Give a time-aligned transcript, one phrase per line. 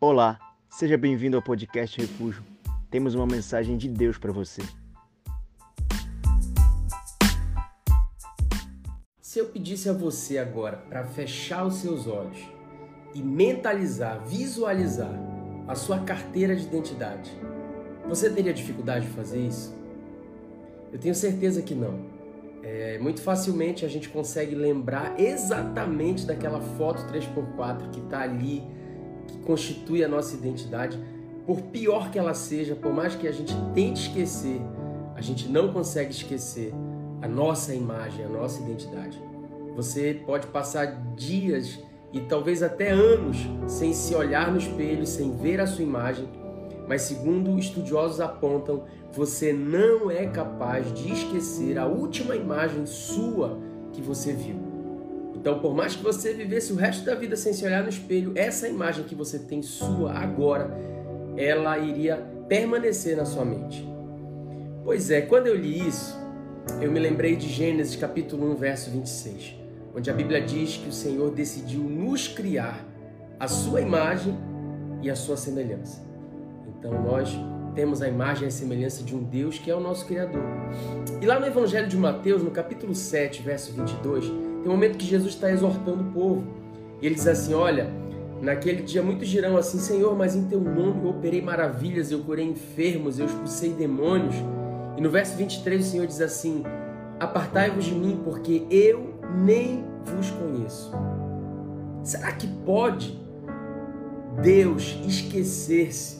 [0.00, 0.38] Olá,
[0.70, 2.40] seja bem-vindo ao podcast Refúgio.
[2.88, 4.62] Temos uma mensagem de Deus para você.
[9.20, 12.38] Se eu pedisse a você agora para fechar os seus olhos
[13.12, 15.10] e mentalizar, visualizar
[15.66, 17.32] a sua carteira de identidade,
[18.08, 19.76] você teria dificuldade de fazer isso?
[20.92, 22.06] Eu tenho certeza que não.
[22.62, 28.78] É, muito facilmente a gente consegue lembrar exatamente daquela foto 3x4 que está ali
[29.28, 30.98] que constitui a nossa identidade,
[31.46, 34.60] por pior que ela seja, por mais que a gente tente esquecer,
[35.14, 36.74] a gente não consegue esquecer
[37.22, 39.20] a nossa imagem, a nossa identidade.
[39.76, 41.78] Você pode passar dias
[42.12, 43.36] e talvez até anos
[43.66, 46.28] sem se olhar no espelho, sem ver a sua imagem,
[46.86, 53.58] mas segundo estudiosos apontam, você não é capaz de esquecer a última imagem sua
[53.92, 54.67] que você viu.
[55.40, 58.32] Então, por mais que você vivesse o resto da vida sem se olhar no espelho,
[58.34, 60.76] essa imagem que você tem sua agora,
[61.36, 62.16] ela iria
[62.48, 63.86] permanecer na sua mente.
[64.84, 66.18] Pois é, quando eu li isso,
[66.80, 69.54] eu me lembrei de Gênesis capítulo 1, verso 26,
[69.94, 72.84] onde a Bíblia diz que o Senhor decidiu nos criar
[73.38, 74.36] a sua imagem
[75.00, 76.02] e a sua semelhança.
[76.66, 77.30] Então nós
[77.76, 80.42] temos a imagem e a semelhança de um Deus que é o nosso Criador.
[81.22, 85.06] E lá no Evangelho de Mateus, no capítulo 7, verso 22, tem um momento que
[85.06, 86.44] Jesus está exortando o povo.
[87.00, 87.88] E ele diz assim: Olha,
[88.42, 92.44] naquele dia muitos dirão assim: Senhor, mas em teu nome eu operei maravilhas, eu curei
[92.44, 94.34] enfermos, eu expulsei demônios.
[94.96, 96.62] E no verso 23 o Senhor diz assim:
[97.20, 100.92] Apartai-vos de mim, porque eu nem vos conheço.
[102.02, 103.18] Será que pode
[104.42, 106.18] Deus esquecer-se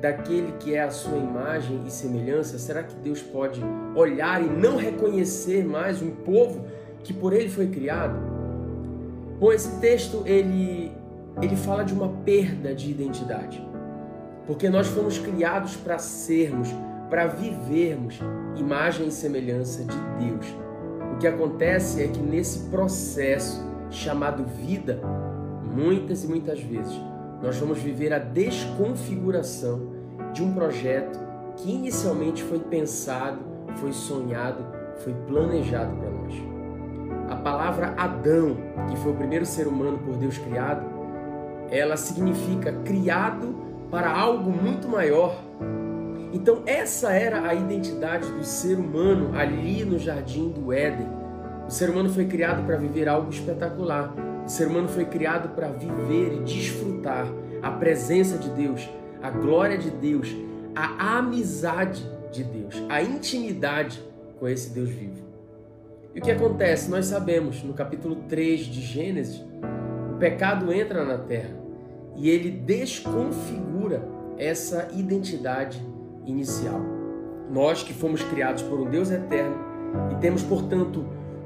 [0.00, 2.58] daquele que é a sua imagem e semelhança?
[2.58, 3.60] Será que Deus pode
[3.94, 6.64] olhar e não reconhecer mais um povo
[7.06, 8.18] que por ele foi criado.
[9.38, 10.92] Bom, esse texto ele
[11.40, 13.62] ele fala de uma perda de identidade.
[14.46, 16.68] Porque nós fomos criados para sermos,
[17.10, 18.18] para vivermos
[18.56, 20.46] imagem e semelhança de Deus.
[21.14, 25.00] O que acontece é que nesse processo chamado vida,
[25.62, 26.98] muitas e muitas vezes
[27.42, 29.92] nós vamos viver a desconfiguração
[30.32, 31.18] de um projeto
[31.56, 33.40] que inicialmente foi pensado,
[33.76, 34.64] foi sonhado,
[35.04, 36.55] foi planejado para nós.
[37.28, 38.56] A palavra Adão,
[38.88, 40.86] que foi o primeiro ser humano por Deus criado,
[41.70, 43.54] ela significa criado
[43.90, 45.36] para algo muito maior.
[46.32, 51.08] Então, essa era a identidade do ser humano ali no jardim do Éden.
[51.66, 54.14] O ser humano foi criado para viver algo espetacular.
[54.44, 57.26] O ser humano foi criado para viver e desfrutar
[57.62, 58.88] a presença de Deus,
[59.20, 60.36] a glória de Deus,
[60.74, 64.00] a amizade de Deus, a intimidade
[64.38, 65.25] com esse Deus vivo.
[66.16, 66.90] E o que acontece?
[66.90, 69.44] Nós sabemos, no capítulo 3 de Gênesis,
[70.14, 71.54] o pecado entra na terra
[72.16, 74.02] e ele desconfigura
[74.38, 75.78] essa identidade
[76.24, 76.80] inicial.
[77.50, 79.56] Nós que fomos criados por um Deus eterno
[80.10, 81.04] e temos, portanto,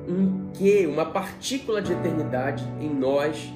[0.09, 3.53] um que, uma partícula de eternidade em nós,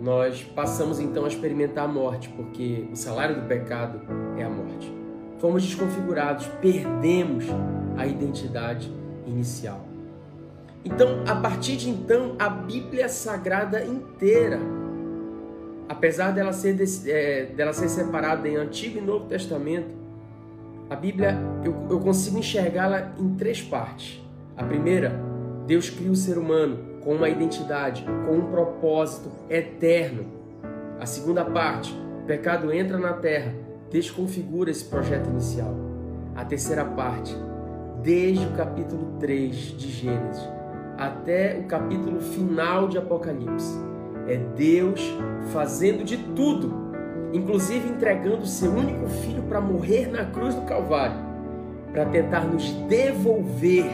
[0.00, 4.00] nós passamos então a experimentar a morte, porque o salário do pecado
[4.36, 4.92] é a morte.
[5.38, 7.44] Fomos desconfigurados, perdemos
[7.96, 8.92] a identidade
[9.24, 9.91] inicial.
[10.84, 14.58] Então, a partir de então, a Bíblia Sagrada inteira,
[15.88, 16.76] apesar dela ser,
[17.06, 19.94] é, dela ser separada em Antigo e Novo Testamento,
[20.90, 24.20] a Bíblia eu, eu consigo enxergá-la em três partes.
[24.56, 25.12] A primeira,
[25.66, 30.24] Deus cria o ser humano com uma identidade, com um propósito eterno.
[30.98, 33.54] A segunda parte, o pecado entra na terra,
[33.90, 35.74] desconfigura esse projeto inicial.
[36.34, 37.34] A terceira parte,
[38.02, 40.61] desde o capítulo 3 de Gênesis,
[40.98, 43.78] até o capítulo final de Apocalipse.
[44.26, 45.00] É Deus
[45.52, 46.72] fazendo de tudo,
[47.32, 51.16] inclusive entregando seu único filho para morrer na cruz do Calvário,
[51.92, 53.90] para tentar nos devolver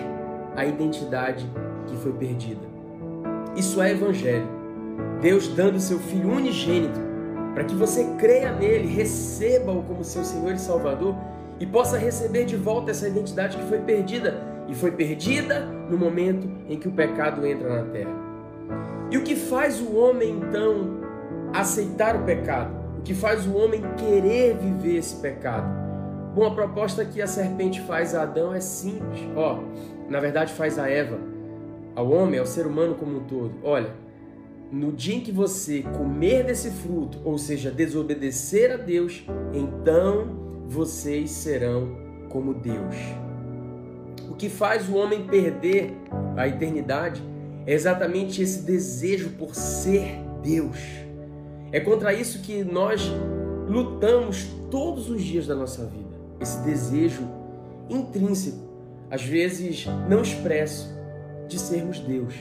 [0.55, 1.49] a identidade
[1.87, 2.67] que foi perdida.
[3.57, 4.47] Isso é evangelho.
[5.21, 7.01] Deus dando seu filho unigênito
[7.55, 11.17] para que você creia nele, receba-o como seu Senhor e Salvador
[11.59, 16.49] e possa receber de volta essa identidade que foi perdida e foi perdida no momento
[16.69, 18.29] em que o pecado entra na terra.
[19.11, 20.99] E o que faz o homem então
[21.53, 22.77] aceitar o pecado?
[22.99, 25.67] O que faz o homem querer viver esse pecado?
[26.35, 29.21] Bom, a proposta que a serpente faz a Adão é simples.
[29.35, 29.61] Ó,
[30.09, 31.19] na verdade faz a Eva,
[31.97, 33.53] ao homem, ao ser humano como um todo.
[33.63, 33.91] Olha,
[34.71, 39.25] no dia em que você comer desse fruto, ou seja, desobedecer a Deus,
[39.55, 40.29] então
[40.67, 41.97] vocês serão
[42.29, 42.95] como Deus.
[44.39, 45.93] Que faz o homem perder
[46.37, 47.23] a eternidade
[47.67, 50.79] é exatamente esse desejo por ser Deus.
[51.73, 53.11] É contra isso que nós
[53.69, 56.09] lutamos todos os dias da nossa vida.
[56.41, 57.29] Esse desejo
[57.91, 58.59] intrínseco,
[59.11, 60.97] às vezes não expresso,
[61.49, 62.35] de sermos Deus.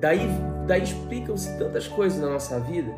[0.00, 0.28] Daí,
[0.66, 2.92] daí explicam-se tantas coisas na nossa vida,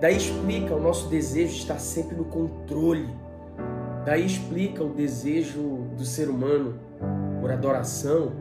[0.00, 3.08] daí explica o nosso desejo de estar sempre no controle,
[4.04, 6.78] daí explica o desejo do ser humano
[7.46, 8.32] por adoração,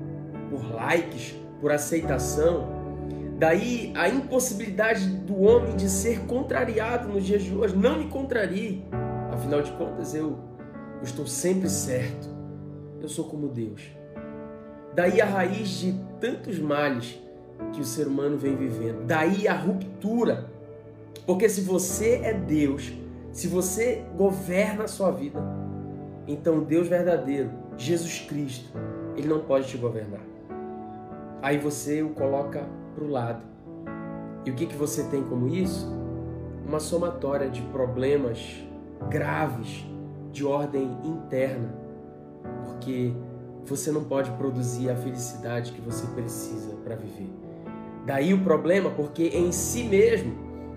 [0.49, 2.67] por likes, por aceitação,
[3.37, 7.75] daí a impossibilidade do homem de ser contrariado nos dias de hoje.
[7.77, 8.83] Não me contrarie,
[9.31, 10.39] afinal de contas eu,
[10.97, 12.27] eu estou sempre certo,
[12.99, 13.83] eu sou como Deus.
[14.95, 17.21] Daí a raiz de tantos males
[17.73, 19.05] que o ser humano vem vivendo.
[19.05, 20.49] Daí a ruptura.
[21.27, 22.91] Porque se você é Deus,
[23.31, 25.39] se você governa a sua vida,
[26.27, 28.71] então Deus verdadeiro, Jesus Cristo,
[29.15, 30.21] ele não pode te governar.
[31.41, 33.41] Aí você o coloca para o lado.
[34.45, 35.87] E o que, que você tem como isso?
[36.67, 38.63] Uma somatória de problemas
[39.09, 39.85] graves
[40.31, 41.73] de ordem interna.
[42.65, 43.13] Porque
[43.65, 47.29] você não pode produzir a felicidade que você precisa para viver.
[48.05, 50.35] Daí o problema, porque em si mesmo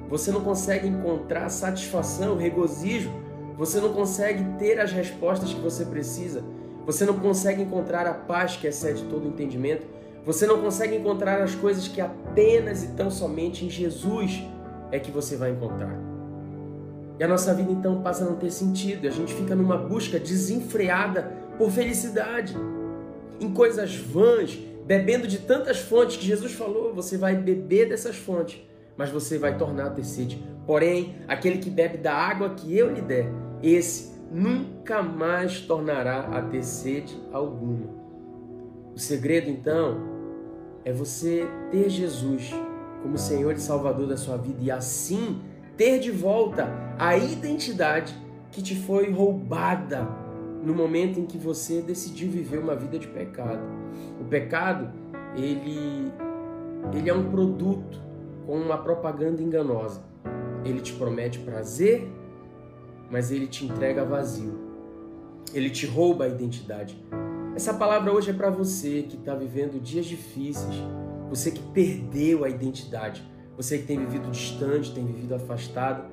[0.09, 3.11] você não consegue encontrar satisfação, regozijo,
[3.57, 6.43] você não consegue ter as respostas que você precisa,
[6.89, 9.87] você não consegue encontrar a paz que excede todo entendimento,
[10.25, 14.43] você não consegue encontrar as coisas que apenas e tão somente em Jesus
[14.91, 15.95] é que você vai encontrar.
[17.21, 20.19] E a nossa vida então passa a não ter sentido, a gente fica numa busca
[20.19, 22.57] desenfreada por felicidade
[23.39, 28.63] em coisas vãs, bebendo de tantas fontes que Jesus falou, você vai beber dessas fontes,
[28.97, 30.43] mas você vai tornar a ter sede.
[30.67, 33.27] Porém, aquele que bebe da água que eu lhe der,
[33.63, 37.87] esse nunca mais tornará a ter sede alguma.
[38.95, 39.99] O segredo, então,
[40.85, 42.53] é você ter Jesus
[43.03, 45.41] como Senhor e Salvador da sua vida e assim
[45.77, 48.15] ter de volta a identidade
[48.51, 50.09] que te foi roubada
[50.63, 53.63] no momento em que você decidiu viver uma vida de pecado.
[54.21, 54.91] O pecado,
[55.37, 56.13] ele,
[56.93, 58.01] ele é um produto
[58.45, 60.03] com uma propaganda enganosa.
[60.65, 62.11] Ele te promete prazer,
[63.11, 64.59] mas ele te entrega vazio.
[65.55, 67.03] Ele te rouba a identidade.
[67.55, 70.77] Essa palavra hoje é para você que está vivendo dias difíceis,
[71.29, 73.23] você que perdeu a identidade,
[73.57, 76.05] você que tem vivido distante, tem vivido afastado.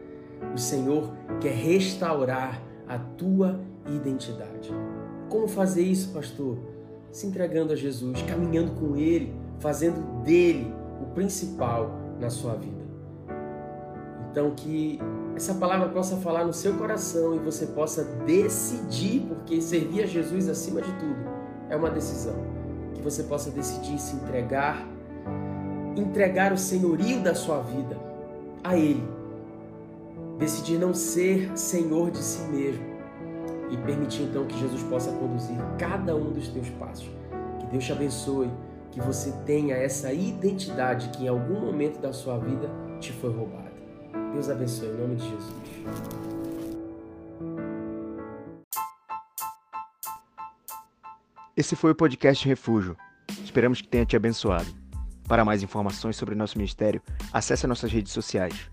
[0.53, 4.71] O Senhor quer restaurar a tua identidade.
[5.30, 6.57] Como fazer isso, pastor?
[7.12, 12.83] Se entregando a Jesus, caminhando com Ele, fazendo dele o principal na sua vida.
[14.31, 15.00] Então, que
[15.36, 20.48] essa palavra possa falar no seu coração e você possa decidir, porque servir a Jesus
[20.48, 21.18] acima de tudo
[21.70, 22.36] é uma decisão.
[22.94, 24.88] Que você possa decidir se entregar,
[25.98, 27.98] entregar o senhorio da sua vida
[28.64, 29.04] a Ele.
[30.38, 32.96] Decidir não ser senhor de si mesmo,
[33.70, 37.10] e permitir então que Jesus possa conduzir cada um dos teus passos.
[37.60, 38.50] Que Deus te abençoe,
[38.92, 43.64] que você tenha essa identidade que em algum momento da sua vida te foi roubada.
[44.36, 45.56] Deus abençoe em nome de Jesus.
[51.56, 52.98] Esse foi o podcast Refúgio.
[53.46, 54.68] Esperamos que tenha te abençoado.
[55.26, 57.02] Para mais informações sobre nosso ministério,
[57.32, 58.70] acesse nossas redes sociais